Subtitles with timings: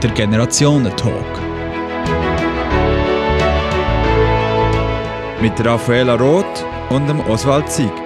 [0.00, 1.40] der Generationentalk.
[5.40, 7.97] Mit Raffaella Roth und dem Oswald Sieg.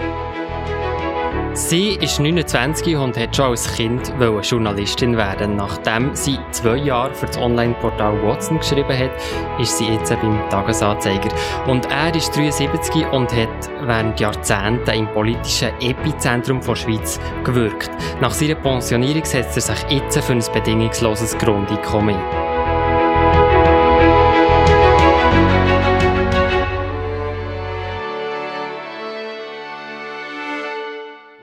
[1.73, 4.13] Sie ist 29 und hat schon als Kind
[4.43, 5.57] Journalistin werden.
[5.57, 9.13] Nachdem sie zwei Jahre für das Online-Portal Watson geschrieben hat,
[9.59, 11.31] ist sie jetzt beim Tagesanzeiger.
[11.67, 17.91] Und er ist 73 und hat während Jahrzehnten im politischen Epizentrum der Schweiz gewirkt.
[18.21, 22.52] Nach seiner Pensionierung setzt er sich jetzt für ein bedingungsloses Grundeinkommen ein.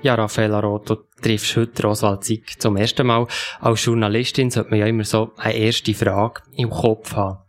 [0.01, 3.27] Ja, Raffaella Roth, du triffst heute Oswald Zick zum ersten Mal.
[3.59, 7.39] Als Journalistin sollte man ja immer so eine erste Frage im Kopf haben.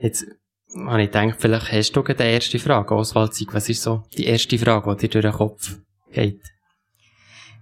[0.00, 0.24] Jetzt
[0.86, 3.52] habe ich gedacht, vielleicht hast du die erste Frage, Oswald Zick.
[3.52, 5.76] Was ist so die erste Frage, die dir durch den Kopf
[6.12, 6.40] geht?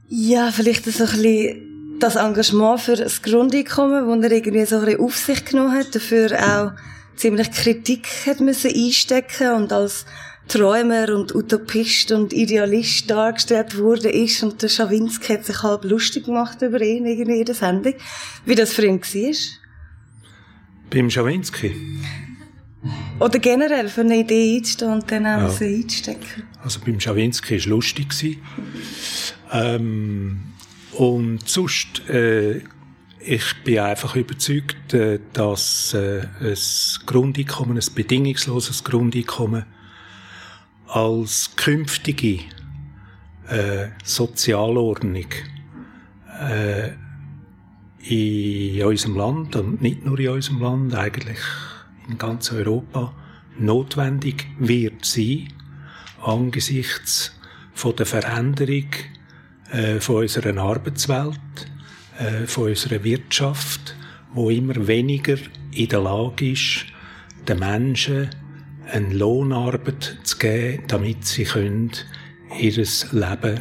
[0.08, 4.84] Ja, vielleicht so ein bisschen das Engagement für das Grundeinkommen, das er irgendwie so ein
[4.84, 6.72] bisschen auf sich genommen hat, dafür auch
[7.16, 10.05] ziemlich Kritik hat müssen einstecken und als
[10.48, 16.27] Träumer und Utopist und Idealist dargestellt wurde ist und der Schawinski hat sich halb lustig
[16.27, 17.94] gemacht über ihn in der Sendung.
[18.44, 19.34] Wie das für ihn war?
[20.91, 21.74] Beim Schawinski?
[23.19, 25.48] Oder generell für eine Idee einzustehen und dann auch ja.
[25.48, 26.44] so einzustecken.
[26.62, 28.39] Also beim Schawinski war es lustig.
[29.52, 30.42] Ähm,
[30.92, 32.62] und sonst, äh,
[33.19, 36.56] ich bin einfach überzeugt, äh, dass äh, ein
[37.06, 39.64] Grundeinkommen, ein bedingungsloses Grundeinkommen,
[40.89, 42.41] als künftige
[43.48, 45.27] äh, Sozialordnung
[46.41, 46.91] äh,
[48.09, 51.39] in unserem Land und nicht nur in unserem Land, eigentlich
[52.09, 53.12] in ganz Europa
[53.59, 55.48] notwendig wird sein
[56.23, 57.33] angesichts
[57.75, 58.89] von der Veränderung
[59.70, 61.39] äh, von unserer Arbeitswelt,
[62.19, 63.95] äh, von unserer Wirtschaft,
[64.33, 65.37] wo immer weniger
[65.73, 66.87] in der Lage ist,
[67.48, 68.31] den Menschen
[68.92, 71.92] eine Lohnarbeit zu geben, damit sie können
[72.58, 72.73] ihr
[73.13, 73.61] Leben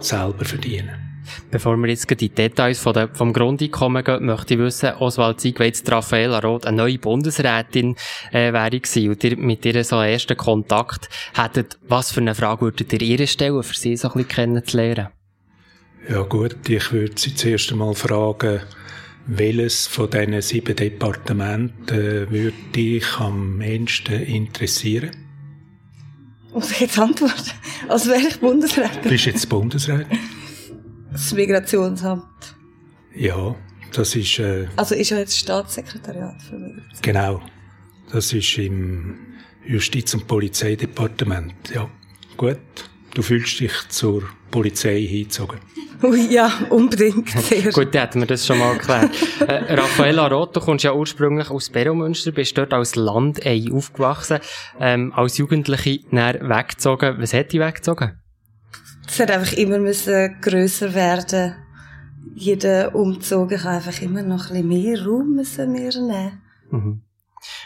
[0.00, 1.04] selber verdienen
[1.50, 5.42] Bevor wir jetzt in die Details von der, vom Grundeinkommen gehen, möchte ich wissen, Oswald
[5.42, 7.96] jetzt Raffaella Roth eine neue Bundesrätin
[8.32, 12.34] äh, wäre gewesen und ihr mit ihr so einen ersten Kontakt hättet, was für eine
[12.34, 15.08] Frage würdet ihr ihr stellen, für sie so ein bisschen kennenzulernen?
[16.08, 18.60] Ja gut, ich würde sie zuerst einmal fragen,
[19.26, 25.10] welches von diesen sieben Departementen äh, würde dich am ehesten interessieren?
[26.52, 27.50] Muss ich jetzt antworten?
[27.88, 29.10] Als wäre ich Bundesrätin.
[29.10, 30.06] Bist du jetzt Bundesrat?
[31.10, 32.24] Das Migrationsamt.
[33.14, 33.54] Ja,
[33.92, 34.38] das ist...
[34.38, 37.02] Äh, also ist ja jetzt Staatssekretariat für Migration.
[37.02, 37.42] Genau.
[38.12, 39.16] Das ist im
[39.66, 41.54] Justiz- und Polizeidepartement.
[41.74, 41.88] Ja,
[42.36, 42.58] gut.
[43.14, 45.58] Du fühlst dich zur Polizei hingezogen.
[46.02, 47.28] Ui, ja, unbedingt.
[47.38, 47.72] Sehr.
[47.72, 49.10] Gut, dann hätten wir das schon mal erklärt.
[49.40, 54.38] äh, Raffaella Roth, du kommst ja ursprünglich aus Beromünster, bist dort als Landei aufgewachsen,
[54.80, 57.16] ähm, als Jugendliche näher weggezogen.
[57.18, 58.18] Was hat dich weggezogen?
[59.06, 61.56] Es hat einfach immer müssen grösser werden.
[62.34, 66.42] Jeder Umzug kann einfach immer noch ein bisschen mehr Raum müssen wir nehmen.
[66.70, 67.00] Mhm.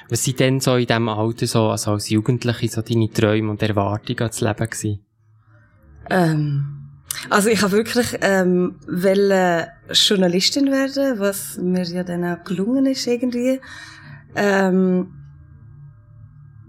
[0.08, 3.62] Was sind denn so in diesem Alter so, also als Jugendliche, so deine Träume und
[3.62, 5.06] Erwartungen ans Leben gewesen?
[6.10, 6.77] Ähm,
[7.30, 13.06] also ich habe wirklich ähm, wollte Journalistin werden, was mir ja dann auch gelungen ist
[13.06, 13.60] irgendwie.
[14.34, 15.14] Ähm,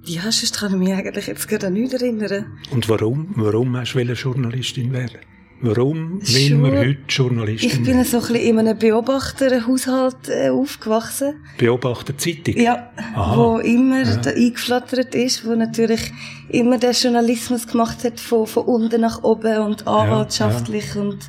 [0.04, 2.46] ja, sonst kann ich mich eigentlich jetzt gerade an nichts erinnern.
[2.72, 3.34] Und warum?
[3.36, 5.20] Warum hast du Journalistin werden?
[5.62, 11.44] Warum will man heute Journalistin Ich bin so ein bisschen in einem Beobachterhaushalt äh, aufgewachsen.
[11.58, 12.56] Beobachterzeitung?
[12.56, 13.36] Ja, Aha.
[13.36, 14.16] wo immer ja.
[14.18, 16.14] da eingeflattert ist, wo natürlich
[16.48, 21.02] immer der Journalismus gemacht hat von, von unten nach oben und anwaltschaftlich ja, ja.
[21.02, 21.20] und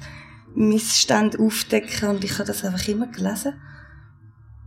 [0.55, 3.55] Missstände aufdecken und ich habe das einfach immer gelesen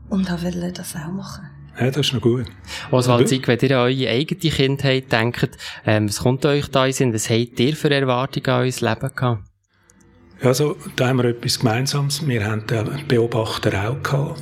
[0.10, 1.50] und wollte das auch machen.
[1.80, 2.46] Ja, das ist noch gut.
[2.92, 7.14] Oswald Zieg, wenn ihr an eure eigene Kindheit denkt, ähm, was kommt euch da in
[7.14, 9.53] Was habt ihr für Erwartungen an euer Leben gehabt?
[10.44, 12.28] Also, da haben wir etwas Gemeinsames.
[12.28, 14.42] Wir haben den Beobachter auch gehabt.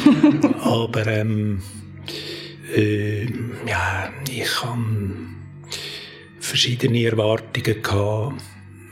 [0.62, 1.60] Aber, ähm,
[2.74, 3.24] äh,
[3.68, 4.82] ja, ich habe
[6.40, 8.42] verschiedene Erwartungen gehabt.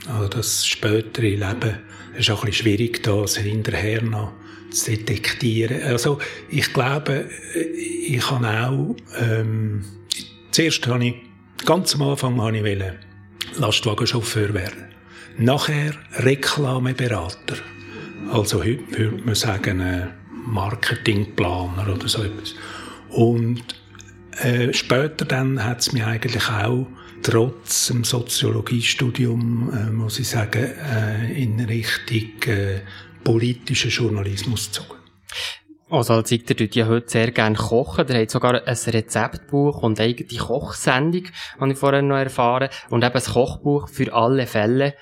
[0.07, 1.79] Also das spätere Leben
[2.19, 4.33] ist auch ein bisschen schwierig, das hinterher noch
[4.71, 5.83] zu detektieren.
[5.85, 6.19] Also,
[6.51, 7.31] ich glaube,
[8.07, 9.85] ich habe auch, ähm,
[10.51, 11.15] zuerst habe ich,
[11.65, 12.99] ganz am Anfang habe ich wollen,
[13.57, 14.92] Lastwagenchauffeur werden.
[15.39, 17.57] Nachher Reklameberater.
[18.31, 20.09] Also heute würde man sagen, äh,
[20.47, 22.55] Marketingplaner oder so etwas.
[23.11, 23.63] Und
[24.41, 26.87] äh, später dann hat es mir eigentlich auch
[27.23, 32.81] trotz dem Soziologiestudium, äh, muss ich sagen, äh, in Richtung äh,
[33.25, 34.99] politischen Journalismus gezogen.
[35.89, 38.07] Also als Igter tut ja heute sehr gerne kochen.
[38.07, 41.25] Der hat sogar ein Rezeptbuch und eine eigene Kochsendung,
[41.61, 42.71] habe ich vorher noch erfahren.
[42.89, 44.95] Und eben ein Kochbuch für alle Fälle.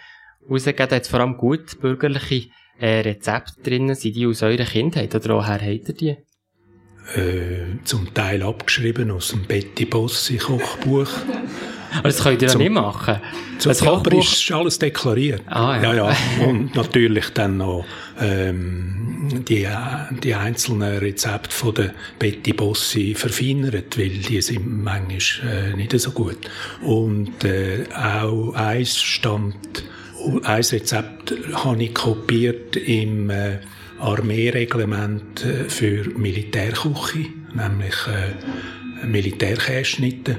[0.48, 2.48] Rausgegeben hat vor allem gut bürgerliche
[2.78, 3.94] äh, Rezepte drin.
[3.94, 6.16] Sind die aus eurer Kindheit oder woher habt ihr die?
[7.16, 11.10] Äh, zum Teil abgeschrieben aus dem Betty Bossi Kochbuch.
[11.92, 13.20] Aber das könnt ihr ja nicht machen.
[13.58, 15.42] Zum aber ist alles deklariert.
[15.46, 15.92] Ah, ja.
[15.92, 16.16] ja, ja.
[16.46, 17.84] Und natürlich dann noch
[18.20, 19.66] ähm, die,
[20.22, 26.12] die einzelnen Rezepte von der Betty Bossi verfeinert, weil die sind manchmal äh, nicht so
[26.12, 26.38] gut.
[26.82, 29.84] Und äh, auch eins stammt,
[30.44, 33.58] ein Rezept habe ich kopiert im äh,
[33.98, 40.38] Armeereglement äh, für Militärküche, nämlich äh, Militärkässchnitte.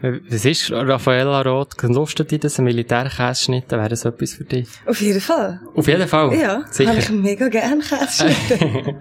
[0.00, 3.76] Was ist, Raffaella Roth, lustet dich das, ein Militärkässchnitte?
[3.76, 4.68] Wäre das etwas für dich?
[4.84, 5.60] Auf jeden Fall.
[5.74, 6.34] Auf jeden Fall?
[6.36, 6.90] Ja, sicher.
[6.90, 8.96] habe ich mega gerne Kässchnitte.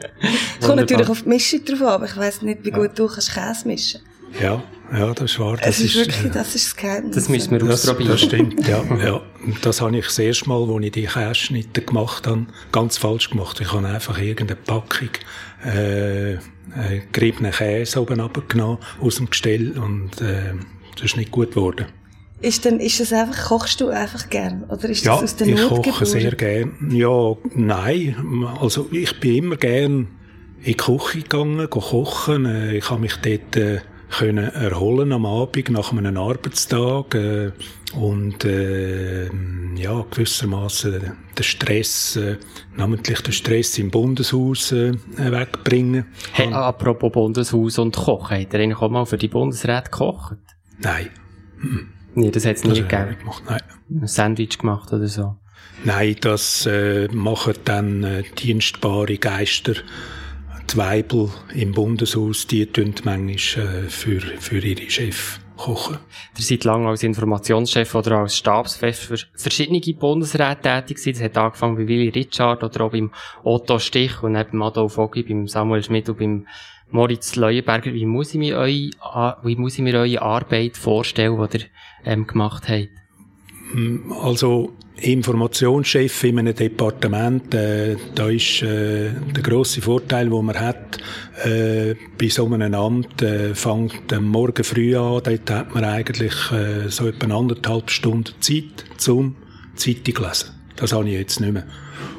[0.60, 3.08] Es kommt natürlich auf die Mischung drauf an, aber ich weiss nicht, wie gut du
[3.08, 4.02] kannst Käse mischen.
[4.42, 5.58] Ja, ja, das ist wahr.
[5.58, 7.16] Das es ist, wirklich, das ist das Geheimnis.
[7.16, 8.12] Das müssen wir ausprobieren.
[8.12, 9.22] Das, das stimmt, ja, ja.
[9.62, 13.60] Das habe ich das erste Mal, als ich die Kässchnitte gemacht habe, ganz falsch gemacht.
[13.62, 15.10] Ich habe einfach irgendeine Packung,
[15.66, 16.40] äh, äh,
[17.12, 20.54] geriebenen Käse oben abgenommen aus dem Gestell und, äh,
[20.96, 21.88] das ist nicht gut geworden.
[22.42, 24.66] Ist denn, ist das einfach, kochst du einfach gern?
[24.66, 26.74] Oder ist ja, das aus der Not ich koche sehr gern.
[26.92, 28.46] Ja, nein.
[28.60, 30.08] Also, ich bin immer gern
[30.60, 32.46] in die Küche gegangen, kochen.
[32.46, 33.80] Äh, ich habe mich dort, äh,
[34.18, 37.52] können erholen am Abend nach einem Arbeitstag äh,
[37.94, 39.26] und äh,
[39.76, 42.38] ja gewissermaßen den Stress, äh,
[42.76, 46.06] namentlich den Stress im Bundeshaus äh, wegbringen.
[46.32, 50.38] Hey, apropos Bundeshaus und Kochen, hat er eigentlich auch mal für die Bundesräte gekocht?
[50.80, 51.10] Nein.
[51.60, 51.88] Hm.
[52.16, 53.18] Nee, das hat es nie gegeben.
[53.20, 53.62] Gemacht, nein.
[53.90, 55.36] Ein Sandwich gemacht oder so?
[55.84, 59.74] Nein, das äh, machen dann äh, dienstbare Geister
[60.78, 65.98] Weibel im Bundeshaus, die tun manchmal äh, für, für ihre Chef kochen.
[66.38, 71.14] Ihr seid lange als Informationschef oder als Stabschef für verschiedene Bundesräte tätig gewesen.
[71.14, 73.12] Das hat angefangen bei Willy Richard oder auch beim
[73.44, 76.48] Otto Stich und beim Adolf Ogi, beim Samuel Schmidt und beim
[76.90, 77.94] Moritz Leuenberger.
[77.94, 81.66] Wie muss ich mir eure, wie muss ich mir eure Arbeit vorstellen, die ihr
[82.06, 82.90] ähm, gemacht habt?
[84.22, 90.98] Also Informationschef in einem Departement, äh, da ist äh, der grosse Vorteil, den man hat,
[91.44, 96.34] äh, bei so einem Amt äh, fängt am Morgen früh an, dort hat man eigentlich
[96.52, 99.36] äh, so etwa anderthalb Stunden Zeit zum
[99.76, 100.55] Zeitung lesen.
[100.76, 101.66] Das habe ich jetzt nicht mehr.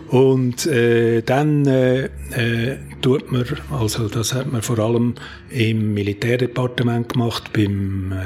[0.08, 5.14] Und äh, dann äh, äh, tut man, also das hat man vor allem
[5.50, 8.16] im Militärdepartement gemacht, beim äh,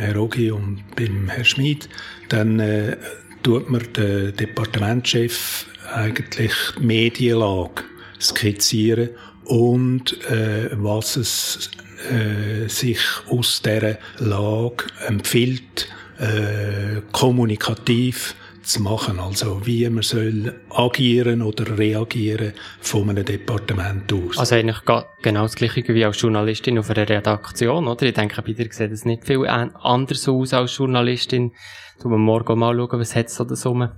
[0.00, 1.88] Herr Ogi und beim Herr Schmid,
[2.28, 2.96] dann äh,
[3.44, 7.84] tut man den Departementschef eigentlich die Medienlage
[8.20, 9.10] skizzieren
[9.44, 11.70] und äh, was es
[12.10, 15.88] äh, sich aus dieser Lage empfiehlt,
[16.18, 19.18] äh, kommunikativ zu machen.
[19.20, 24.38] Also wie man soll agieren oder reagieren von einem Departement aus.
[24.38, 24.80] Also eigentlich
[25.22, 28.06] genau das Gleiche wie als Journalistin auf einer Redaktion, oder?
[28.06, 31.52] Ich denke, bei dir sieht es nicht viel anders aus als Journalistin.
[32.02, 33.88] Du musst morgen mal schauen, was hat es so da rum.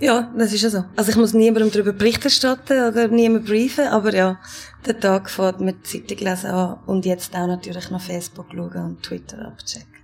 [0.00, 0.84] Ja, das ist ja so.
[0.94, 4.38] Also ich muss niemandem darüber Bericht erstatten oder niemandem briefen, aber ja,
[4.86, 9.02] der Tag fährt mit Zeitung lesen an und jetzt auch natürlich noch Facebook schauen und
[9.02, 9.97] Twitter abchecken.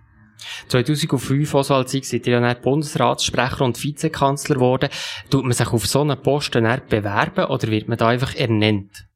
[0.68, 4.90] 2005 also als ich seid ihr ja nicht Bundesratssprecher und Vizekanzler geworden.
[5.30, 9.06] Tut man sich auf so einen Posten bewerben oder wird man da einfach ernannt?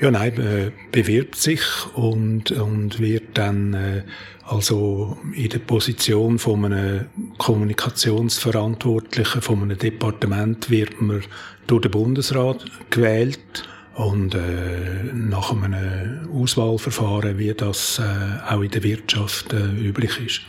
[0.00, 1.62] Ja, nein, äh, bewirbt sich
[1.94, 4.02] und, und wird dann äh,
[4.42, 7.06] also in der Position von einem
[7.38, 11.22] Kommunikationsverantwortlichen von einem Departement wird man
[11.68, 18.82] durch den Bundesrat gewählt und äh, nach einem Auswahlverfahren, wie das äh, auch in der
[18.82, 20.40] Wirtschaft äh, üblich ist.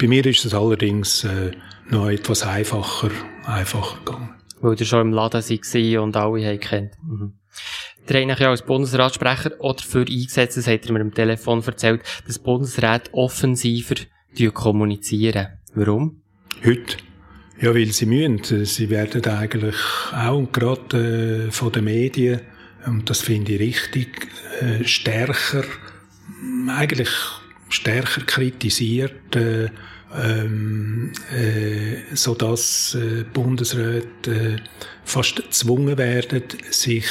[0.00, 1.52] Bei mir ist es allerdings äh,
[1.90, 3.10] noch etwas einfacher,
[3.44, 4.34] einfacher gegangen.
[4.60, 6.92] Weil ihr schon im Laden war und alle haben kennt.
[7.02, 7.34] Mhm.
[8.08, 12.02] Der hat ja als Bundesratssprecher auch dafür eingesetzt, das hat er mir am Telefon erzählt,
[12.26, 13.96] dass Bundesrat offensiver
[14.52, 15.58] kommunizieren.
[15.74, 16.22] Warum?
[16.64, 16.96] Heute?
[17.60, 18.64] Ja, weil sie müssen.
[18.64, 19.76] Sie werden eigentlich
[20.12, 22.40] auch und gerade äh, von den Medien,
[22.86, 24.28] und das finde ich richtig,
[24.60, 25.64] äh, stärker,
[26.68, 27.10] eigentlich
[27.68, 29.68] stärker kritisiert, äh,
[30.16, 34.56] ähm, äh, so dass äh, Bundesräte äh,
[35.04, 37.06] fast gezwungen werden, sich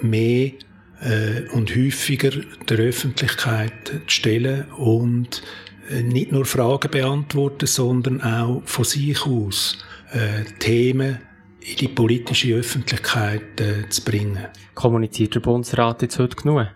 [0.00, 0.52] mehr
[1.00, 2.30] äh, und häufiger
[2.68, 5.42] der Öffentlichkeit zu stellen und
[5.90, 9.78] äh, nicht nur Fragen beantworten, sondern auch von sich aus
[10.12, 11.18] äh, Themen
[11.60, 14.46] in die politische Öffentlichkeit äh, zu bringen.
[14.74, 16.68] Kommuniziert der Bundesrat jetzt heute genug?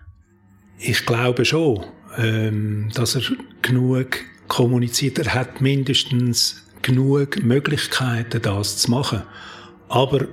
[0.77, 1.85] ich glaube schon,
[2.17, 3.21] ähm, dass er
[3.61, 5.19] genug kommuniziert.
[5.19, 9.23] Er hat mindestens genug Möglichkeiten, das zu machen.
[9.87, 10.27] Aber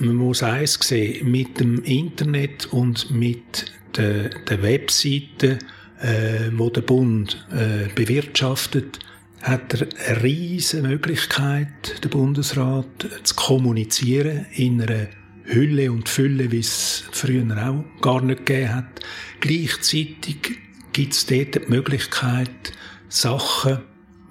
[0.00, 5.58] man muss eins sehen, mit dem Internet und mit der, der Webseite,
[6.00, 9.00] äh, wo der Bund äh, bewirtschaftet,
[9.42, 12.86] hat er eine riesige Möglichkeit, der Bundesrat,
[13.22, 15.08] zu kommunizieren in einer
[15.44, 19.00] Hülle und Fülle, wie es früher auch gar nicht gegeben hat.
[19.40, 20.58] Gleichzeitig
[20.92, 22.72] gibt es dort die Möglichkeit,
[23.08, 23.78] Sachen,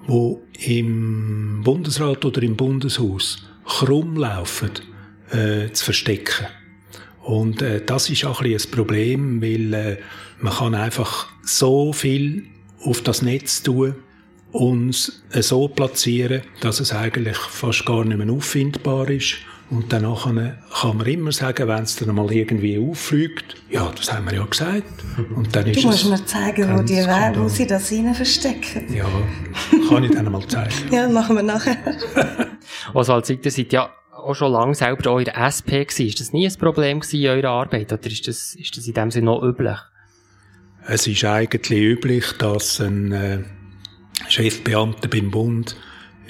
[0.06, 4.70] die im Bundesrat oder im Bundeshaus krumm laufen,
[5.30, 6.46] äh, zu verstecken.
[7.22, 9.96] Und äh, das ist auch ein, ein Problem, weil äh,
[10.40, 12.46] man kann einfach so viel
[12.80, 13.96] auf das Netz tun
[14.58, 19.36] und äh, so platzieren, dass es eigentlich fast gar nicht mehr auffindbar ist
[19.70, 24.24] und danach kann man immer sagen, wenn es dann mal irgendwie auffliegt, ja, das haben
[24.26, 24.84] wir ja gesagt.
[25.36, 26.96] Und dann ist du musst mir zeigen, wo, die,
[27.38, 28.92] wo sie das rein verstecken.
[28.92, 29.04] Ja,
[29.88, 30.72] kann ich dann mal zeigen.
[30.90, 31.76] ja, machen wir nachher.
[32.94, 36.06] Oswald Sitter, seid ja auch schon lange selber auch in der SP gewesen.
[36.06, 37.92] Ist das nie ein Problem gewesen in eurer Arbeit?
[37.92, 39.78] Oder ist das, ist das in dem Sinne noch üblich?
[40.86, 43.40] Es ist eigentlich üblich, dass ein äh,
[44.28, 45.76] Chefbeamter beim Bund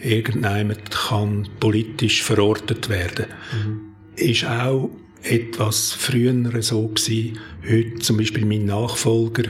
[0.02, 3.26] irgendjemand kann politisch verortet werden.
[3.52, 3.80] Mhm.
[4.16, 4.90] Ist auch
[5.23, 7.38] etwas früher so gewesen.
[7.68, 9.45] Heute zum Beispiel mein Nachfolger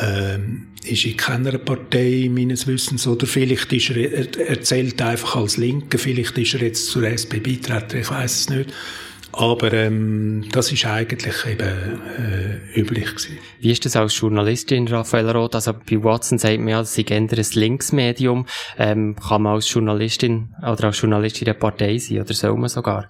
[0.00, 5.36] ähm, ist in keiner Partei meines Wissens oder vielleicht ist er, er, er zählt einfach
[5.36, 8.72] als Linke, vielleicht ist er jetzt zur SP beitreten, ich weiß es nicht.
[9.32, 13.38] Aber ähm, das ist eigentlich eben äh, üblich gewesen.
[13.60, 15.54] Wie ist das als Journalistin, Raphael Roth?
[15.54, 18.46] Also bei Watson sagt man ja, sie ein Linksmedium.
[18.76, 22.68] Ähm, kann man als Journalistin oder als Journalistin in der Partei sein oder soll man
[22.68, 23.08] sogar?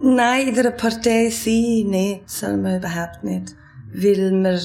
[0.00, 3.54] Nein, in der Partei sein, nein, soll man überhaupt nicht.
[3.94, 4.58] Weil man,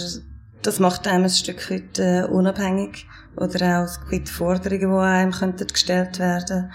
[0.61, 5.31] das macht einem ein Stück weit äh, unabhängig oder auch ein Stück Forderungen, die einem
[5.31, 6.71] könnten gestellt werden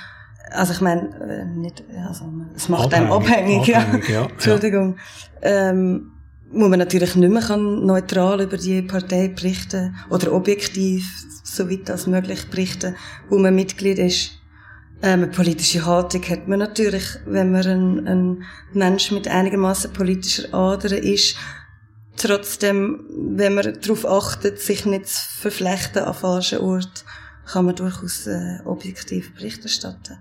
[0.55, 4.23] also ich meine, äh, nicht, also es macht abhängig, einem abhängig, abhängig ja.
[4.23, 4.27] ja.
[4.29, 4.97] Entschuldigung.
[5.43, 6.13] Ähm,
[6.53, 11.05] wo man natürlich nicht mehr kann neutral über die Partei berichten oder objektiv,
[11.43, 12.95] soweit das möglich berichten,
[13.29, 14.33] wo man Mitglied ist.
[15.03, 20.55] Ähm, eine politische Haltung hat man natürlich, wenn man ein, ein Mensch mit einigermaßen politischer
[20.55, 21.37] Ader ist.
[22.17, 23.07] Trotzdem,
[23.37, 27.05] wenn man darauf achtet, sich nicht zu verflechten an falschen Ort,
[27.47, 30.19] kann man durchaus äh, objektiv Bericht erstatten.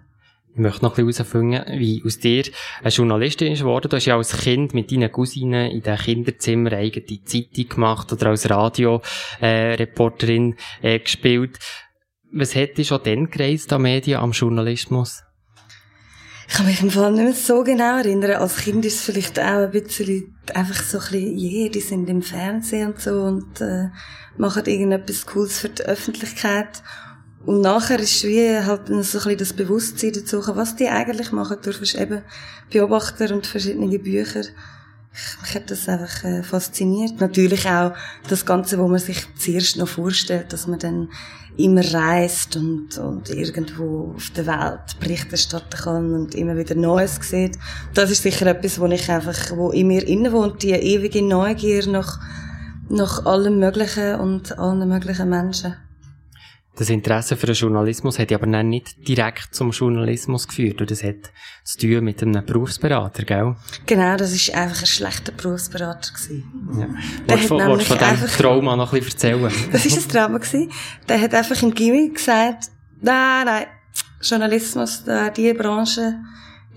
[0.53, 2.43] Ich möchte noch ein bisschen herausfinden, wie aus dir
[2.81, 3.87] eine Journalistin ist geworden.
[3.89, 8.25] Du hast ja als Kind mit deinen Cousinen in den Kinderzimmer eigene Zeitung gemacht oder
[8.27, 11.57] als Radioreporterin äh, äh, gespielt.
[12.33, 15.23] Was hätte dich schon dann gereist an Medien, am Journalismus?
[16.49, 18.31] Ich kann mich im Fall nicht mehr so genau erinnern.
[18.31, 22.09] Als Kind ist es vielleicht auch ein bisschen einfach so ein bisschen, yeah, die sind
[22.09, 23.87] im Fernsehen und so und äh,
[24.37, 26.83] machen irgendetwas Cooles für die Öffentlichkeit.
[27.45, 31.57] Und nachher ist wie halt so ein bisschen das Bewusstsein dazu, was die eigentlich machen.
[31.61, 32.21] Du hast eben
[32.69, 34.43] Beobachter und verschiedene Bücher.
[35.41, 37.19] Mich hat das einfach äh, fasziniert.
[37.19, 37.93] Natürlich auch
[38.29, 41.09] das Ganze, wo man sich zuerst noch vorstellt, dass man dann
[41.57, 47.19] immer reist und, und irgendwo auf der Welt Bericht erstatten kann und immer wieder Neues
[47.21, 47.57] sieht.
[47.93, 51.87] Das ist sicher etwas, wo ich einfach, wo in mir inne wohnt, die ewige Neugier
[51.87, 52.19] nach,
[52.87, 55.75] nach allem Möglichen und allen möglichen Menschen.
[56.77, 60.79] Das Interesse für den Journalismus hat aber dann nicht direkt zum Journalismus geführt.
[60.79, 61.31] Und das hat
[61.65, 63.55] zu tun mit einem Berufsberater, gell?
[63.85, 66.13] Genau, das war einfach ein schlechter Berufsberater.
[66.13, 66.77] Gewesen.
[66.79, 66.87] Ja.
[67.27, 69.51] Willst du von, von diesem Trauma noch ein bisschen erzählen?
[69.71, 70.37] Das war ein Trauma.
[70.37, 70.71] Gewesen.
[71.09, 73.65] Der hat einfach im Gimmick gesagt, nein, nein,
[74.21, 75.03] Journalismus,
[75.35, 76.15] die Branche,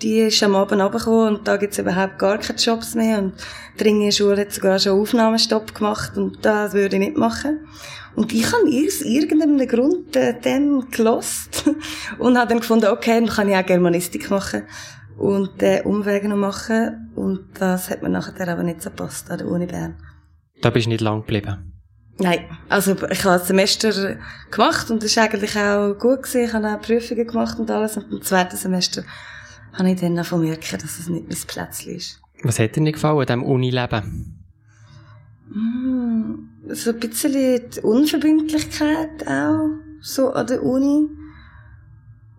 [0.03, 3.35] die ist am Abend runtergekommen und da gibt's überhaupt gar keine Jobs mehr und
[3.79, 7.67] die Ringe Schule hat sogar schon Aufnahmestopp gemacht und das würde ich nicht machen.
[8.16, 11.64] Und ich habe aus irgendeinem Grund äh, dann gelost
[12.18, 14.62] und habe dann gefunden, okay, dann kann ich auch Germanistik machen
[15.16, 17.11] und äh, Umwege noch machen.
[17.16, 19.97] Und das hat mir nachher aber nicht so gepasst an der Uni Bern.
[20.62, 21.73] Da bist du nicht lang geblieben?
[22.18, 24.16] Nein, also ich habe ein Semester
[24.50, 26.23] gemacht und das war eigentlich auch gut.
[26.23, 26.44] Gewesen.
[26.44, 27.97] Ich habe auch Prüfungen gemacht und alles.
[27.97, 29.02] Und im zweiten Semester
[29.73, 32.21] habe ich dann davon merken, dass es nicht mein Plätzchen ist.
[32.44, 34.44] Was hat dir nicht gefallen an diesem Unileben?
[35.49, 41.09] Mm so ein bisschen die Unverbindlichkeit auch, so an der Uni.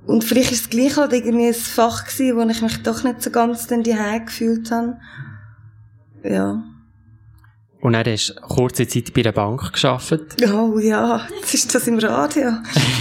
[0.05, 3.21] Und vielleicht ist es gleich halt irgendwie ein Fach gewesen, wo ich mich doch nicht
[3.21, 4.97] so ganz dann die gefühlt habe.
[6.23, 6.63] Ja.
[7.85, 10.43] Und dann hast du kurze Zeit bei einer Bank gearbeitet.
[10.51, 12.53] Oh ja, jetzt ist das im Radio.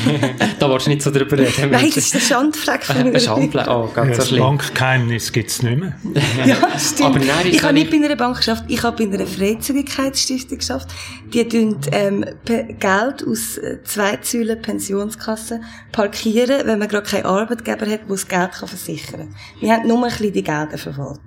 [0.59, 1.71] da willst du nicht so drüber reden.
[1.71, 4.43] Nein, das ist der Schandfleck von meiner Schandfleck, oh, ganz ja, so schlimm.
[4.43, 5.97] Bankgeheimnis gibt es nicht mehr.
[6.45, 7.19] ja, stimmt.
[7.47, 10.88] ich habe nicht bei einer Bank geschafft, ich habe bei einer Freizügigkeitsstiftung geschafft.
[11.33, 17.87] Die tun ähm, Geld aus äh, zwei Säulen Pensionskassen parkieren, wenn man gerade keinen Arbeitgeber
[17.87, 19.35] hat, der das Geld kann versichern kann.
[19.61, 21.23] Wir haben nur ein bisschen die Gelder verwaltet.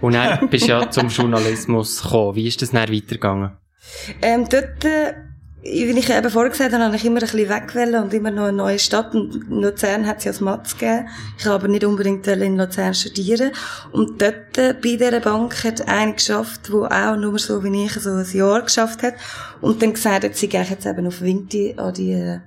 [0.00, 2.36] Und dann bist du ja zum Journalismus gekommen.
[2.36, 3.52] Wie ist das dann weitergegangen?
[4.20, 5.14] Ähm, dort, äh,
[5.62, 8.44] wie ich eben vorher gesagt habe, habe ich immer ein bisschen wegwählen und immer noch
[8.44, 9.14] eine neue Stadt.
[9.14, 11.08] Und Luzern hat es ja als Matz gegeben.
[11.38, 13.52] Ich habe aber nicht unbedingt in Luzern studieren.
[13.92, 17.92] Und dort, äh, bei dieser Bank, hat eine geschafft, die auch nur so wie ich
[17.92, 19.14] so ein Jahr geschafft hat.
[19.60, 22.38] Und dann gesagt hat, sie geht jetzt eben auf Winti an die,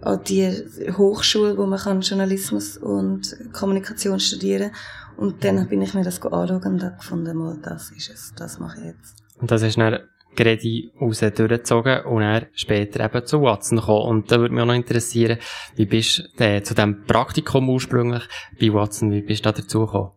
[0.00, 0.50] an die
[0.96, 4.70] Hochschule, wo man kann Journalismus und Kommunikation studieren
[5.18, 8.58] Und dann bin ich mir das anschauen und habe gefunden, mal, das ist es, das
[8.58, 9.27] mache ich jetzt.
[9.40, 10.00] Und das ist dann
[10.36, 10.58] gerade
[11.00, 14.08] raus durchgezogen und er später eben zu Watson gekommen.
[14.08, 15.38] Und da würde mich auch noch interessieren,
[15.74, 18.22] wie bist du äh, zu diesem Praktikum ursprünglich
[18.60, 20.10] bei Watson, wie bist du da dazu gekommen?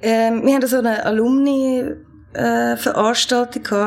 [0.00, 1.82] Ähm, wir hatten so eine Alumni,
[2.32, 2.76] äh,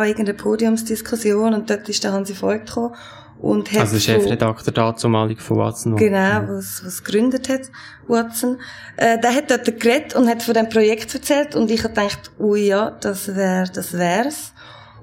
[0.03, 2.95] irgendeine Podiumsdiskussion und dort ist der Hansi Voigt gekommen
[3.41, 5.95] und also Chefredakteur da zumalig von Watson.
[5.95, 7.71] Genau, was was gegründet hat,
[8.07, 8.60] Watson.
[8.98, 12.31] Äh, der hat dort geredet und hat von dem Projekt erzählt und ich habe gedacht,
[12.38, 14.53] oh ja, das wär, das wär's.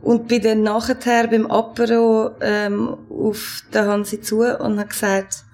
[0.03, 5.45] Und bin dann nachher beim Apero ähm, auf den Hansi zu und habe gesagt,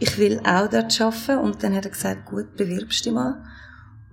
[0.00, 1.38] ich will auch dort arbeiten.
[1.38, 3.44] Und dann hat er gesagt, gut, bewirbst dich mal.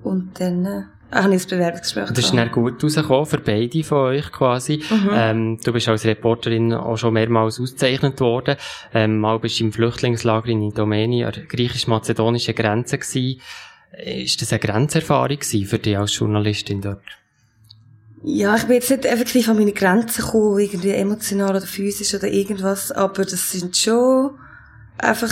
[0.04, 3.98] Und dann äh, habe ich das Bewerbungsgespräch Das ist dann gut rausgekommen für beide von
[3.98, 4.84] euch quasi.
[4.90, 5.10] Mhm.
[5.14, 8.56] Ähm, du bist als Reporterin auch schon mehrmals ausgezeichnet worden.
[8.94, 13.42] Ähm, mal bist du im Flüchtlingslager in Idomeni an der griechisch-mazedonischen Grenze gewesen.
[14.04, 17.04] Ist das eine Grenzerfahrung für dich als Journalistin dort?
[18.24, 22.28] Ja, ich bin jetzt nicht effektiv an meine Grenzen gekommen, irgendwie emotional oder physisch oder
[22.28, 24.32] irgendwas, aber das sind schon
[24.98, 25.30] einfach,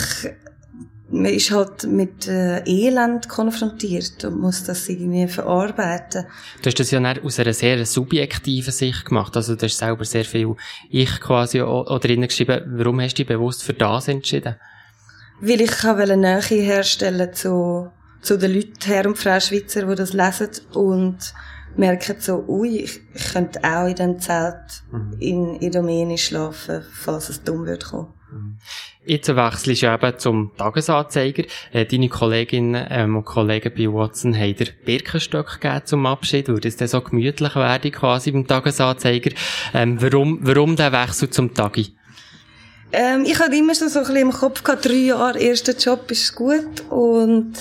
[1.12, 6.24] man ist halt mit äh, Elend konfrontiert und muss das irgendwie verarbeiten.
[6.62, 10.04] Du hast das ja nicht aus einer sehr subjektiven Sicht gemacht, also du hast selber
[10.04, 10.54] sehr viel
[10.88, 12.62] Ich quasi auch drinnen geschrieben.
[12.66, 14.56] Warum hast du dich bewusst für das entschieden?
[15.40, 17.90] Weil ich eine Nähe herstellen zu,
[18.22, 21.18] zu den Leuten, Herr und Frau Schweizer, die das lesen und
[21.76, 25.16] merken so, ui, ich, ich könnte auch in diesem Zelt mhm.
[25.18, 28.14] in Idomeni schlafen, falls es dumm wird kommen.
[28.30, 28.58] Mhm.
[29.04, 31.44] Jetzt wechselst du eben zum Tagesanzeiger.
[31.72, 36.60] Äh, deine Kolleginnen ähm, und Kollegen bei Watson haben dir Birkenstock gegeben zum Abschied, weil
[36.60, 39.32] das dann so gemütlich werde quasi beim Tagesanzeiger.
[39.74, 41.96] Ähm, warum, warum der Wechsel zum Tagi?
[42.92, 46.08] Ähm, ich hatte immer schon so ein bisschen im Kopf gehabt, drei Jahre erster Job
[46.10, 47.54] ist gut und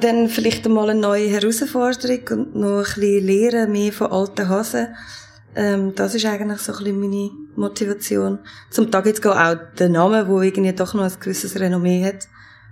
[0.00, 4.88] dann vielleicht einmal eine neue Herausforderung und noch ein bisschen lernen, mehr von alten Hasen.
[5.58, 8.38] Ähm, das ist eigentlich so ein bisschen meine Motivation.
[8.70, 12.28] Zum Tag jetzt auch der Name, wo irgendwie doch noch ein gewisses Renommee hat,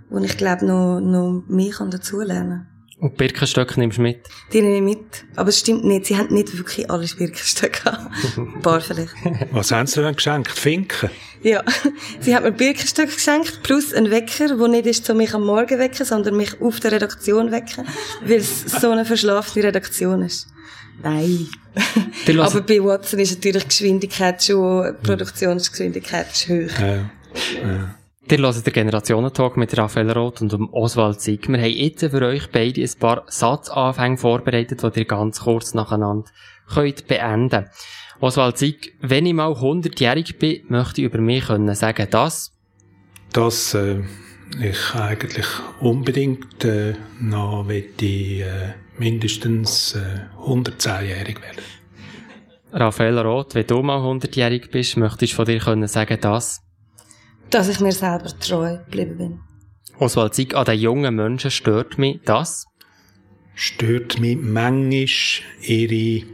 [0.09, 2.67] wo ich glaube noch, noch mehr dazulernen kann.
[2.99, 4.21] Und Birkenstöcke nimmst du mit?
[4.53, 5.25] Die nehme ich mit.
[5.35, 9.13] Aber es stimmt nicht, sie haben nicht wirklich alle Birkenstöcke Ein paar vielleicht.
[9.51, 10.49] Was haben sie denn geschenkt?
[10.49, 11.09] Finken?
[11.43, 11.63] Ja.
[12.21, 15.77] Sie haben mir Birkenstöcke geschenkt, plus einen Wecker, der nicht ist, um mich am Morgen
[15.77, 17.85] wecken, sondern mich auf der Redaktion wecken,
[18.23, 20.47] weil es so eine verschlafene Redaktion ist.
[21.01, 21.47] Nein.
[22.39, 26.79] Aber bei Watson ist natürlich Geschwindigkeit schon, Produktionsgeschwindigkeit ist hoch.
[26.79, 27.09] Ja.
[27.63, 27.95] Ja.
[28.29, 31.47] Ihr hört den Generationentalk mit Raphael Roth und Oswald Sieg.
[31.47, 36.29] Wir haben jetzt für euch beide ein paar Satzanfänge vorbereitet, die ihr ganz kurz nacheinander
[36.73, 37.69] könnt beenden
[38.19, 42.51] Oswald Sieg, wenn ich mal 100-jährig bin, möchte ich über mich können sagen, dass...
[43.31, 44.01] Dass äh,
[44.61, 45.45] ich eigentlich
[45.79, 51.63] unbedingt äh, noch möchte, äh, mindestens äh, 110-jährig werden.
[52.71, 56.61] Raphael Roth, wenn du mal 100-jährig bist, möchtest du von dir können sagen, dass...
[57.49, 59.39] Dass ich mir selber treu geblieben bin.
[59.99, 62.65] Oswald Sieg, an den jungen Menschen stört mich das?
[63.55, 65.07] Stört mich manchmal
[65.61, 66.25] ihre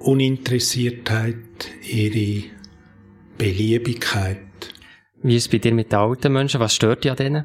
[0.00, 1.36] Uninteressiertheit,
[1.88, 2.44] ihre
[3.38, 4.45] Beliebigkeit.
[5.26, 6.60] Wie ist es bei dir mit den alten Menschen?
[6.60, 7.44] Was stört dich an denen?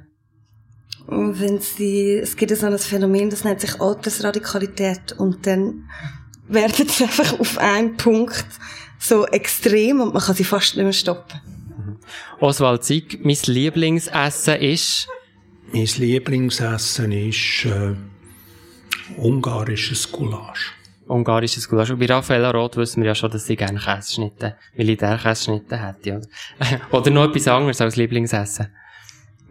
[1.07, 5.89] Wenn sie, es gibt so ein Phänomen, das nennt sich Altersradikalität und dann
[6.47, 8.45] werden sie einfach auf einen Punkt
[8.99, 11.41] so extrem und man kann sie fast nicht mehr stoppen.
[12.39, 15.07] Oswald Zieg, mein Lieblingsessen ist?
[15.73, 17.95] Mein Lieblingsessen ist äh,
[19.17, 20.75] ungarisches Gulasch.
[21.11, 21.91] Ungarisches Gulasch.
[21.91, 26.17] Und bei Raffaella Roth wissen wir ja schon, dass sie gerne Käseschnitte, Militärkäseschnitte hätte.
[26.17, 26.27] Oder?
[26.99, 28.67] oder noch etwas anderes als Lieblingsessen?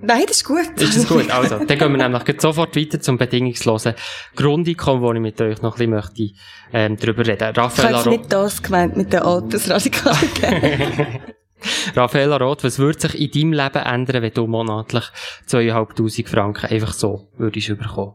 [0.02, 0.70] Nein, das ist gut.
[0.76, 1.30] Ist das gut?
[1.30, 3.94] Also, dann gehen wir nämlich sofort weiter zum bedingungslosen
[4.34, 6.30] Grundeinkommen, wo ich mit euch noch ein bisschen möchte,
[6.72, 7.52] ähm, drüber reden.
[7.52, 11.20] Ich habe nicht das gemeint mit der Altersradikalität.
[11.94, 15.04] Raphael Roth, was würde sich in deinem Leben ändern, wenn du monatlich
[15.46, 18.14] 2'500 Franken einfach so würdest überkommen?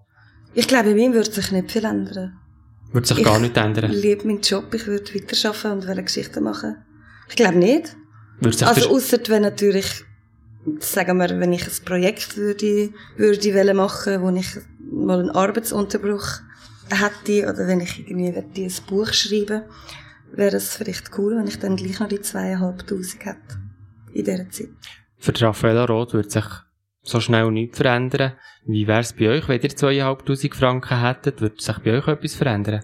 [0.56, 2.40] Ich glaube, in mir würde sich nicht viel ändern.
[2.92, 3.92] Würde sich ich gar nicht ändern?
[3.92, 6.78] Ich liebe meinen Job, ich würde weiterarbeiten und eine Geschichten machen.
[7.30, 7.96] Ich glaube nicht.
[8.40, 10.04] Würde also, ausser wenn natürlich,
[10.80, 14.58] sagen wir, wenn ich ein Projekt würde, würde machen, wo ich
[14.92, 16.26] mal einen Arbeitsunterbruch
[16.90, 19.64] hätte, oder wenn ich irgendwie ein Buch schreiben
[20.38, 23.60] wäre es vielleicht cool, wenn ich dann gleich noch die zweieinhalbtausend hätte.
[24.14, 24.70] In dieser Zeit.
[25.18, 26.46] Für Raffaella Roth würde sich
[27.06, 28.34] so schnell nichts verändern.
[28.66, 31.40] Wie wäre es bei euch, wenn ihr zweieinhalbtausend Franken hättet?
[31.40, 32.84] Würde sich bei euch etwas verändern?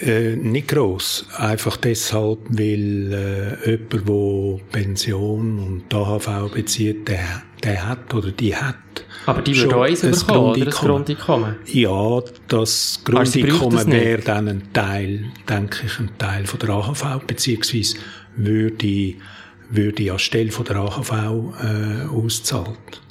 [0.00, 1.26] Äh, nicht gross.
[1.36, 3.12] Einfach deshalb, weil
[3.64, 8.76] äh, jemand, der Pension und AHV bezieht, der, der hat oder die hat.
[9.26, 10.64] Aber die würde auch eins bekommen, oder?
[10.66, 11.56] Das Grundeinkommen?
[11.66, 17.96] Ja, das Grundeinkommen wäre dann ein Teil, denke ich, ein Teil von der AHV, beziehungsweise
[18.36, 19.14] würde,
[19.70, 23.03] würde anstelle von der AHV äh, auszahlt.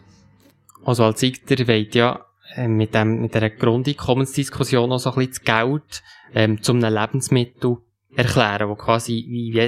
[0.86, 5.32] Also als Eiter wollt ja äh, mit, dem, mit dieser Grundeinkommensdiskussion auch so ein bisschen
[5.32, 7.78] das Geld ähm, zum einem Lebensmittel
[8.16, 9.14] erklären, wo quasi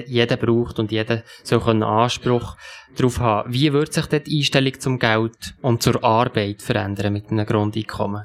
[0.07, 2.55] jeder braucht und jeder soll einen Anspruch
[2.95, 3.53] darauf haben.
[3.53, 8.23] Wie wird sich dort die Einstellung zum Geld und zur Arbeit verändern mit einem Grundeinkommen?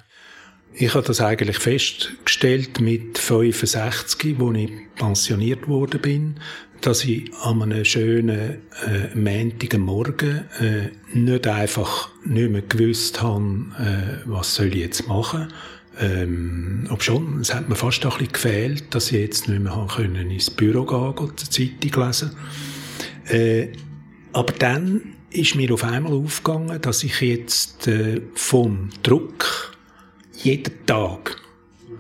[0.72, 6.40] Ich habe das eigentlich festgestellt mit 65, wo ich pensioniert worden bin,
[6.80, 13.66] dass ich an einem schönen äh, Montagen Morgen äh, nicht einfach nicht mehr gewusst habe,
[13.78, 15.48] äh, was soll ich jetzt machen.
[15.98, 19.86] Ähm, ob schon, es hat mir fast ein bisschen gefehlt, dass ich jetzt nicht mehr
[19.94, 22.30] können ins Büro gehen und die Zeitung lesen
[23.26, 23.68] äh,
[24.32, 29.76] Aber dann ist mir auf einmal aufgegangen, dass ich jetzt äh, vom Druck
[30.42, 31.36] jeden Tag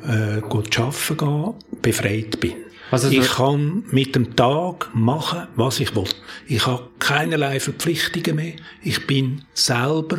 [0.04, 2.54] äh, arbeiten gehen, befreit bin.
[2.90, 6.08] Also ich kann mit dem Tag machen, was ich will.
[6.46, 8.54] Ich habe keinerlei Verpflichtungen mehr.
[8.82, 10.18] Ich bin selber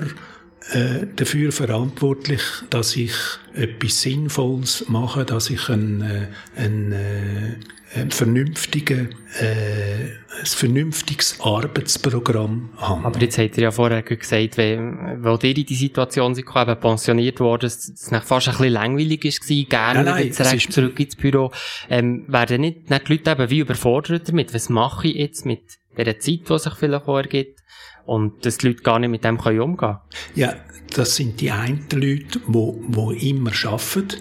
[0.71, 3.13] äh, dafür verantwortlich, dass ich
[3.53, 7.55] etwas Sinnvolles mache, dass ich ein, äh, ein, äh,
[7.93, 10.05] ein, vernünftigen, äh,
[10.39, 13.05] ein vernünftiges Arbeitsprogramm habe.
[13.05, 16.79] Aber jetzt habt ihr ja vorher gesagt, wenn, weil ihr in die Situation sind, eben
[16.79, 21.15] pensioniert worden, dass es fast ein bisschen langweilig war, gerne nein, nein, direkt zurück ins
[21.15, 21.51] Büro,
[21.89, 24.53] ähm, werden nicht, nicht die Leute eben wie überfordert damit?
[24.53, 25.61] Was mache ich jetzt mit
[25.97, 27.59] der Zeit, die sich vielleicht auch ergibt?
[28.05, 29.97] Und dass die Leute gar nicht mit dem umgehen können.
[30.33, 30.55] Ja,
[30.93, 34.17] das sind die einen Leute, die, die immer arbeiten.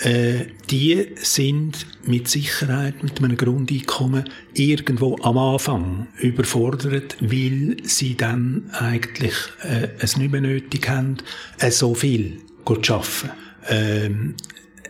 [0.00, 8.70] Äh, die sind mit Sicherheit mit einem Grundeinkommen irgendwo am Anfang überfordert, weil sie dann
[8.72, 11.16] eigentlich äh, es nicht mehr nötig haben,
[11.58, 13.30] äh, so viel zu arbeiten.
[13.68, 14.34] Ähm,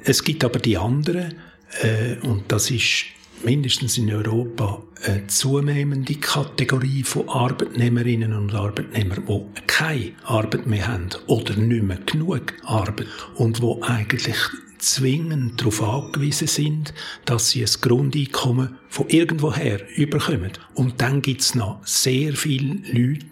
[0.05, 1.35] es gibt aber die anderen,
[1.83, 3.07] äh, und das ist
[3.45, 11.09] mindestens in Europa eine zunehmende Kategorie von Arbeitnehmerinnen und Arbeitnehmern, die keine Arbeit mehr haben
[11.27, 14.37] oder nicht mehr genug Arbeit und wo eigentlich
[14.79, 20.53] zwingend darauf angewiesen sind, dass sie ein Grundeinkommen von irgendwoher überkommen.
[20.75, 23.27] Und dann gibt's noch sehr viele Leute,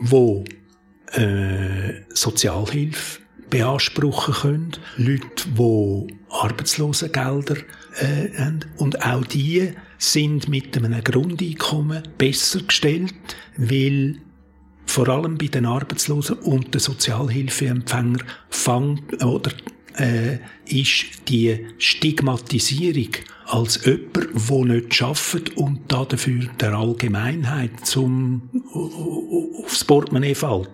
[0.00, 7.56] die äh, Sozialhilfe beanspruchen können, Leute, die Arbeitslosengelder
[8.00, 8.60] äh, haben.
[8.78, 13.14] Und auch die sind mit einem Grundeinkommen besser gestellt,
[13.56, 14.16] weil
[14.86, 19.52] vor allem bei den Arbeitslosen und den Sozialhilfeempfängern fängt, oder
[19.98, 23.10] äh, ist die Stigmatisierung
[23.46, 24.16] als jemand,
[24.48, 28.48] der nicht arbeitet und dafür der Allgemeinheit zum,
[29.62, 30.70] aufs Portemonnaie fällt,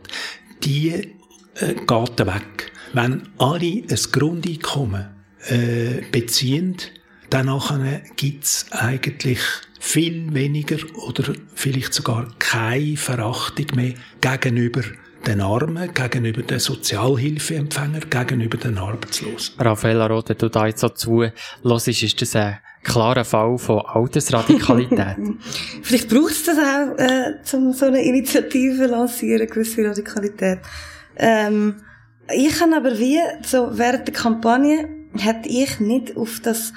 [0.63, 2.73] die äh, geht weg.
[2.93, 5.07] Wenn alle ein Grundeinkommen
[5.49, 6.77] äh, beziehen,
[7.31, 7.51] dann
[8.17, 9.41] gibt es eigentlich
[9.81, 14.83] viel weniger oder vielleicht sogar keine Verachtung mehr gegenüber
[15.27, 19.55] den Armen, gegenüber den Sozialhilfeempfängern, gegenüber den Arbeitslosen.
[19.59, 21.25] Raffaella Roth, du da jetzt so zu
[21.63, 25.17] hörst, ist das ein klarer Fall von Altersradikalität?
[25.83, 30.61] vielleicht braucht es das auch, äh, um so eine Initiative lancieren, gewisse Radikalität.
[31.17, 31.77] Ähm,
[32.33, 36.73] ich habe aber wie, so während der Kampagne, hätte ich nicht auf das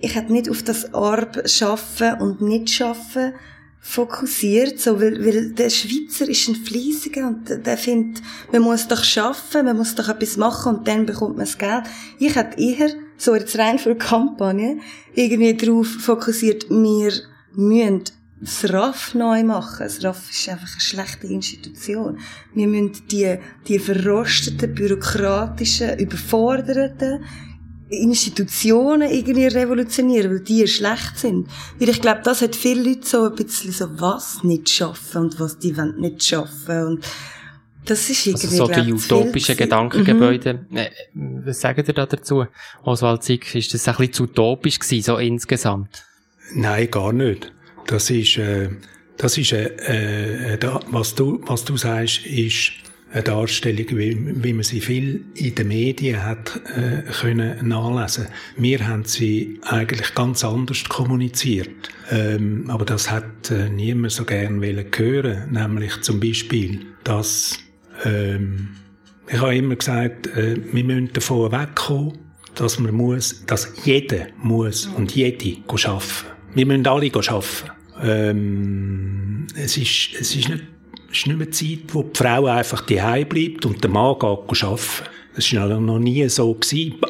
[0.00, 3.32] ich hätte nicht auf das Arb schaffen und nicht schaffen
[3.80, 9.02] fokussiert, so, weil, weil der Schweizer ist ein Fleissiger und der findet, man muss doch
[9.02, 11.84] schaffen, man muss doch etwas machen und dann bekommt man das Geld.
[12.18, 14.78] Ich hätte eher, so jetzt rein für die Kampagne,
[15.14, 17.12] irgendwie darauf fokussiert, wir
[17.54, 18.04] müssen
[18.40, 19.80] das RAF neu machen.
[19.80, 22.18] Das RAF ist einfach eine schlechte Institution.
[22.54, 23.36] Wir müssen die,
[23.66, 27.24] die verrosteten, bürokratischen, überforderten
[27.90, 31.48] Institutionen irgendwie revolutionieren, weil die schlecht sind.
[31.78, 35.40] Weil ich glaube, das hat viele Leute so ein bisschen so, was nicht schaffen und
[35.40, 37.04] was die wollen nicht schaffen und
[37.88, 40.66] das ist irgendwie, also so die utopischen Gedankengebäude.
[40.68, 40.76] Mhm.
[40.76, 40.90] Äh,
[41.46, 42.44] Was sagt ihr da dazu?
[42.82, 46.04] Oswald Zick, ist das ein bisschen zu utopisch gewesen, so insgesamt?
[46.52, 47.50] Nein, gar nicht.
[47.86, 48.68] Das ist, äh,
[49.16, 52.72] das ist, äh, äh, da, was du, was du sagst, ist
[53.10, 58.26] eine Darstellung, wie, wie man sie viel in den Medien hat äh, können nachlesen.
[58.56, 64.60] Wir haben sie eigentlich ganz anders kommuniziert, ähm, aber das hat äh, niemand so gern
[64.60, 65.52] wollen hören.
[65.52, 67.58] Nämlich zum Beispiel, dass
[68.04, 68.76] ähm,
[69.26, 72.18] ich habe immer gesagt, äh, wir müssen davon wegkommen,
[72.54, 76.02] dass man muss, dass jeder muss und jede arbeiten.
[76.54, 77.70] Wir müssen alle arbeiten.
[78.02, 80.64] Ähm, es ist, es ist nicht,
[81.10, 85.08] ist nicht mehr Zeit, wo die Frau einfach daheim bleibt und der Mann geht arbeiten.
[85.34, 86.58] Das war noch nie so.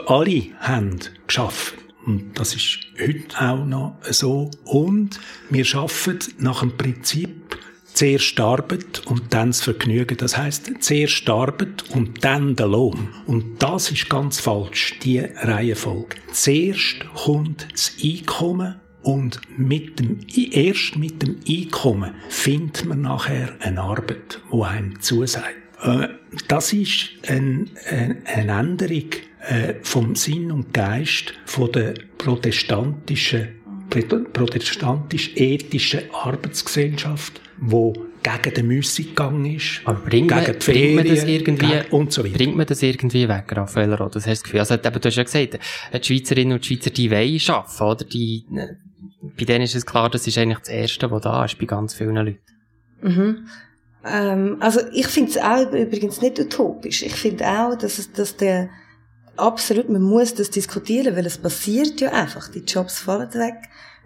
[0.06, 1.74] Alle haben geschafft.
[2.04, 4.50] Und das ist heute auch noch so.
[4.64, 5.18] Und
[5.50, 7.58] wir arbeiten nach dem Prinzip,
[7.98, 10.16] zuerst Arbeit und dann das Vergnügen.
[10.16, 13.08] Das heißt, zuerst Arbeit und dann der Lohn.
[13.26, 16.16] Und das ist ganz falsch, die Reihenfolge.
[16.32, 23.80] Zuerst kommt das Einkommen und mit dem, erst mit dem Einkommen findet man nachher eine
[23.80, 25.56] Arbeit, die einem zusagt.
[25.82, 26.08] Äh,
[26.46, 29.10] Das ist ein, ein, eine Änderung
[29.46, 31.32] äh, vom Sinn und Geist
[31.74, 33.48] der protestantischen
[33.88, 41.20] protestantisch-ethischen Arbeitsgesellschaft, wo gegen den Müßiggang ist, Aber bringt man, gegen die bringt man das
[41.20, 42.34] Ferien, irgendwie, gegen- und so weiter.
[42.36, 44.16] bringt man das irgendwie weg, Raphael Roth?
[44.16, 44.60] Das hast du das Gefühl.
[44.60, 45.58] Also, eben, du hast ja gesagt,
[45.94, 48.04] die Schweizerinnen und Schweizer, die wollen arbeiten, oder?
[48.04, 48.66] Die, äh,
[49.36, 51.94] bei denen ist es klar, das ist eigentlich das Erste, was da ist, bei ganz
[51.94, 52.38] vielen Leuten.
[53.02, 53.46] Mhm.
[54.04, 57.02] Ähm, also ich finde es auch übrigens nicht utopisch.
[57.02, 58.70] Ich finde auch, dass es, dass der
[59.36, 62.48] absolut, man muss das diskutieren, weil es passiert ja einfach.
[62.48, 63.54] Die Jobs fallen weg.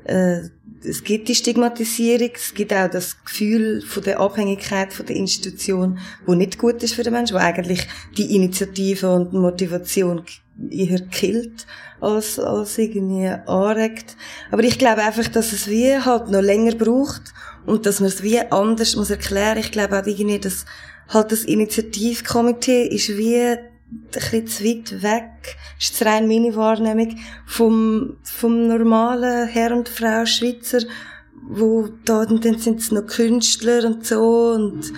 [0.04, 0.48] Äh,
[0.84, 5.98] es gibt die Stigmatisierung, es gibt auch das Gefühl von der Abhängigkeit von der Institution,
[6.26, 7.86] wo nicht gut ist für den Menschen, wo eigentlich
[8.16, 10.24] die Initiative und Motivation
[10.70, 11.66] eher killt
[12.00, 14.16] als, als irgendwie anregt.
[14.50, 17.32] Aber ich glaube einfach, dass es wie halt noch länger braucht
[17.64, 19.58] und dass man es wie anders muss erklären.
[19.58, 20.64] Ich glaube auch irgendwie, dass
[21.08, 23.56] halt das Initiativkomitee ist wie
[24.10, 30.24] bisschen zu weit weg, ist jetzt rein meine Wahrnehmung, vom, vom normalen Herr und Frau
[30.26, 30.80] Schweizer,
[31.42, 34.92] wo da, und dann sind es noch Künstler und so, und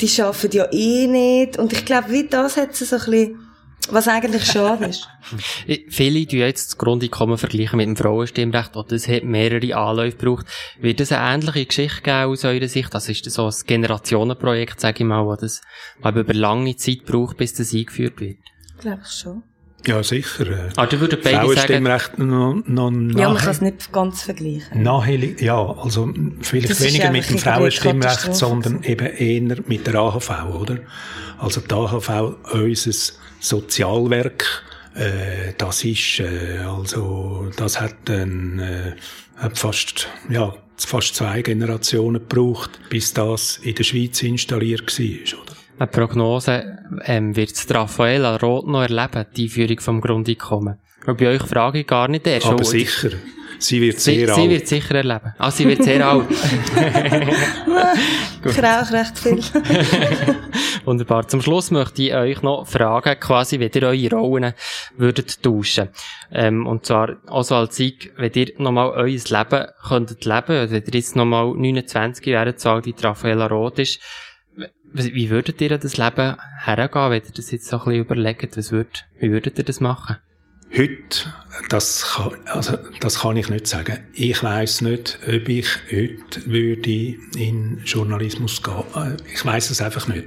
[0.00, 3.45] die arbeiten ja eh nicht, und ich glaube, wie das hat es so ein bisschen,
[3.92, 5.08] was eigentlich schade ist.
[5.66, 10.16] Ich- Viele tun jetzt das Grundeinkommen vergleichen mit dem Frauenstimmrecht, und das hat mehrere Anläufe
[10.16, 10.46] gebraucht.
[10.80, 12.92] Wird es eine ähnliche Geschichte geben aus eurer Sicht?
[12.94, 15.60] Das ist so ein Generationenprojekt, sage ich mal, wo das
[16.00, 18.36] mal über lange Zeit braucht, bis das eingeführt wird.
[18.76, 19.42] Ich glaube schon.
[19.86, 20.46] Ja, sicher.
[20.48, 24.22] Äh, Aber du würdest beide sagen, Frauenstimmrecht noch, noch Ja, man kann es nicht ganz
[24.22, 24.82] vergleichen.
[24.82, 30.30] Nachher, ja, also vielleicht Das weniger mit dem Frauenstimmrecht, sondern eben eher mit der AHV,
[30.60, 30.78] oder?
[31.38, 32.08] Also die AHV,
[32.52, 33.12] unser
[33.48, 34.44] Sozialwerk,
[34.94, 38.92] äh, das ist, äh, also das hat, ein, äh,
[39.36, 45.52] hat fast, ja, fast zwei Generationen gebraucht, bis das in der Schweiz installiert war, oder?
[45.78, 50.78] eine Prognose, ähm, wird es Raffaella Roth noch erleben, die Einführung vom Grundeinkommen?
[51.06, 52.46] Und bei euch frage ich gar nicht erst.
[52.46, 53.10] Aber Oh, sicher,
[53.58, 54.50] sie wird Sie, sehr sie alt.
[54.50, 55.34] wird sicher erleben.
[55.38, 56.26] Ah, sie wird sehr alt.
[58.44, 59.38] Ich rauche recht viel.
[60.84, 61.26] Wunderbar.
[61.26, 64.54] Zum Schluss möchte ich euch noch fragen, quasi, wie ihr eure Rollen
[64.96, 65.88] würdet tauschen.
[66.30, 70.84] Ähm, und zwar, also als Sieg, wenn ihr nochmal euer Leben könntet leben, oder wenn
[70.84, 74.00] ihr jetzt nochmal 29 wäret, so die Raffaella Roth ist,
[74.92, 78.56] wie würdet ihr das Leben hergehen, wenn ihr das jetzt so ein bisschen überlegt?
[78.56, 80.16] Was würd, wie würdet ihr das machen?
[80.76, 81.32] Heute,
[81.70, 83.98] das kann, also, das kann ich nicht sagen.
[84.12, 88.84] Ich weiß nicht, ob ich heute würde in Journalismus gehen.
[88.94, 90.24] Äh, Ich weiß es einfach nicht.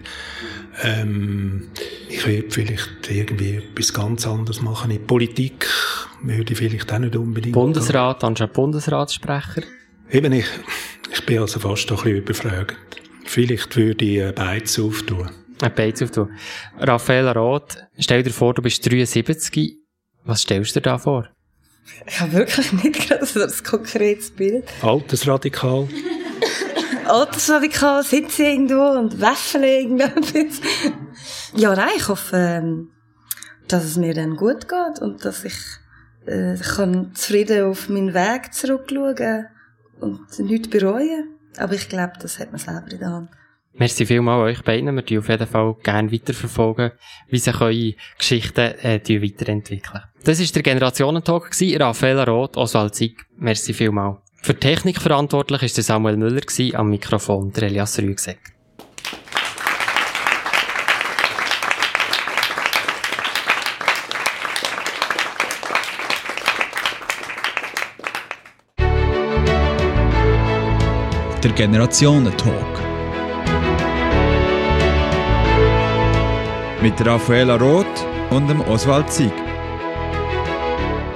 [0.81, 1.67] Ähm,
[2.09, 4.89] ich würde vielleicht irgendwie etwas ganz anderes machen.
[4.89, 5.67] In Politik
[6.23, 7.53] würde ich vielleicht auch nicht unbedingt.
[7.53, 9.61] Bundesrat, anstatt Bundesratssprecher?
[9.61, 9.69] gehen.
[10.09, 10.47] Eben, ich,
[11.13, 12.75] ich bin also fast ein bisschen überfragt.
[13.25, 15.29] Vielleicht würde ich beides auftun.
[15.61, 16.31] Ein Beiz auftun.
[16.79, 19.75] Raffaella Roth, stell dir vor, du bist 73.
[20.23, 21.29] Was stellst du dir da vor?
[22.05, 24.65] Ich habe wirklich nicht gerade so ein konkretes Bild.
[24.81, 25.87] Altersradikal.
[27.05, 30.61] Altersradikal sitze ich irgendwo und wäffle irgendetwas.
[31.55, 32.91] Ja, nein, ich hoffe, ähm,
[33.67, 35.57] dass es mir dann gut geht und dass ich,
[36.27, 39.47] äh, ich kann zufrieden auf meinen Weg zurückschauen
[39.99, 41.35] und nichts bereuen.
[41.57, 43.29] Aber ich glaube, das hat man selber in der Hand.
[43.73, 44.95] Merci vielmals euch beiden.
[44.95, 46.91] Wir tun auf jeden Fall gerne weiterverfolgen,
[47.29, 50.03] wie sich eure Geschichten äh, weiterentwickeln.
[50.23, 53.25] Das war der Generationentalk, Raffaella Roth, Oswald Zieg.
[53.37, 54.17] Merci vielmals.
[54.41, 56.41] Für die Technik verantwortlich war Samuel Müller,
[56.73, 58.39] am Mikrofon der Elias Rüegsegg.
[71.43, 72.78] Der Generationentalk.
[76.81, 77.85] Mit Raffaella Roth
[78.29, 79.33] und dem Oswald Zieg.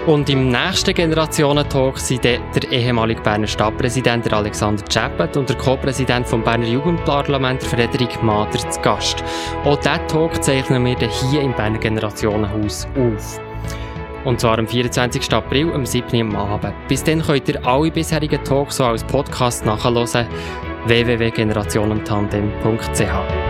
[0.05, 6.43] Und im nächsten Generationentalk sind der ehemalige Berner Stadtpräsident Alexander Chappet und der Co-Präsident vom
[6.43, 9.23] Berner Jugendparlament Frederik Mader zu Gast.
[9.63, 13.39] Auch diesen Talk zeichnen wir hier im Berner Generationenhaus auf.
[14.25, 15.33] Und zwar am 24.
[15.33, 16.33] April, am 7.
[16.33, 16.73] Uhr Abend.
[16.89, 20.27] Bis dann könnt ihr alle bisherigen Talks so als Podcast nachhören.
[20.87, 23.42] www.generationentandem.ch